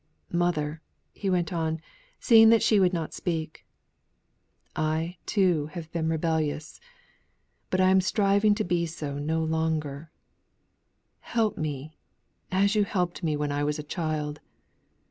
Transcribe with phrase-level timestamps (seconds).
[0.33, 0.81] "Mother,"
[1.13, 1.79] he went on,
[2.19, 3.67] seeing that she would not speak.
[4.75, 6.79] "I, too, have been rebellious;
[7.69, 10.09] but I'm striving to be so no longer.
[11.19, 11.99] Help me,
[12.51, 14.41] as you helped me when I was a child.